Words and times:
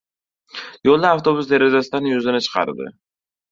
Yo‘lda 0.89 1.11
avtobus 1.17 1.51
derazasidan 1.53 2.11
yuzini 2.15 2.43
chiqardi. 2.49 2.91